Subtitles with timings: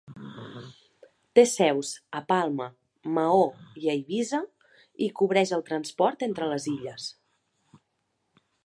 [1.39, 2.67] Té seus a Palma,
[3.19, 3.45] Maó
[3.83, 4.41] i Eivissa
[5.05, 7.13] i cobreix el transport entre les illes.